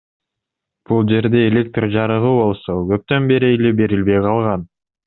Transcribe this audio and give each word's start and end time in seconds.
Бул 0.91 1.03
жерде 1.11 1.43
электр 1.51 1.87
жарыгы 1.97 2.35
болсо 2.41 2.81
көптөн 2.95 3.33
бери 3.35 3.55
эле 3.61 3.79
берилбей 3.85 4.29
калган. 4.31 4.71